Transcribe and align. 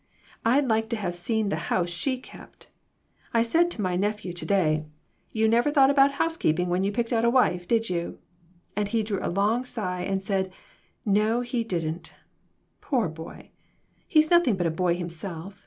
I'd 0.43 0.65
like 0.67 0.89
to 0.89 0.95
have 0.95 1.13
seen 1.15 1.49
the 1.49 1.55
house 1.69 1.91
she 1.91 2.17
kept! 2.17 2.69
I 3.35 3.43
said 3.43 3.69
to 3.69 3.83
my 3.83 3.95
nephew 3.95 4.33
to 4.33 4.45
day 4.47 4.85
'You 5.31 5.47
never 5.47 5.69
thought 5.69 5.91
about 5.91 6.13
housekeeping 6.13 6.69
when 6.69 6.83
you 6.83 6.91
picked 6.91 7.13
out 7.13 7.23
a 7.23 7.29
wife, 7.29 7.67
did 7.67 7.87
you?' 7.87 8.17
And 8.75 8.87
he 8.87 9.03
drew 9.03 9.19
a 9.23 9.29
long 9.29 9.63
sigh 9.63 10.01
and 10.01 10.23
said 10.23 10.51
'No, 11.05 11.41
he 11.41 11.63
didn't.' 11.63 12.15
Poor 12.81 13.09
boy; 13.09 13.51
he's 14.07 14.31
nothing 14.31 14.55
but 14.55 14.65
a 14.65 14.71
boy 14.71 14.95
himself. 14.95 15.59